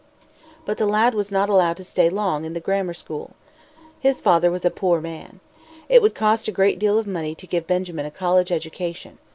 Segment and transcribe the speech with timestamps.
[0.65, 3.35] But the lad was not allowed to stay long in the grammar school.
[3.99, 5.41] His father was a poor man.
[5.89, 9.19] It would cost a great deal of money to give Benjamin a college education.